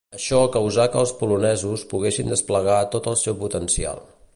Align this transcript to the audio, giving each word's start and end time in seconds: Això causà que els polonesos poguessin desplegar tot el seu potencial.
Això 0.19 0.37
causà 0.55 0.87
que 0.95 0.99
els 1.01 1.13
polonesos 1.19 1.85
poguessin 1.93 2.35
desplegar 2.37 2.83
tot 2.97 3.13
el 3.15 3.23
seu 3.27 3.41
potencial. 3.45 4.07